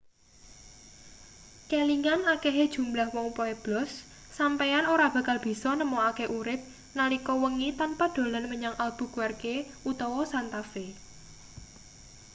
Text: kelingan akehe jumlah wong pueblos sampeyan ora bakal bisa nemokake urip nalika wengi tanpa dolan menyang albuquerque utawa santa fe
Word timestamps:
kelingan 1.69 2.21
akehe 2.33 2.63
jumlah 2.75 3.07
wong 3.15 3.27
pueblos 3.37 3.91
sampeyan 4.37 4.85
ora 4.93 5.07
bakal 5.15 5.37
bisa 5.47 5.69
nemokake 5.79 6.25
urip 6.39 6.61
nalika 6.97 7.33
wengi 7.43 7.69
tanpa 7.79 8.05
dolan 8.15 8.45
menyang 8.51 8.75
albuquerque 8.85 9.55
utawa 9.91 10.21
santa 10.33 10.61
fe 10.71 10.85